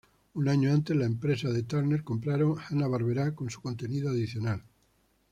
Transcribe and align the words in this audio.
Un 0.33 0.49
año 0.49 0.73
antes, 0.73 0.97
las 0.97 1.05
empresas 1.05 1.53
de 1.53 1.61
Turner 1.61 2.03
compraron 2.03 2.55
Hanna-Barbera 2.57 3.35
con 3.35 3.51
su 3.51 3.61
contenido 3.61 4.09
adicional. 4.09 4.63